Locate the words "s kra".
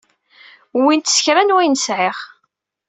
1.15-1.41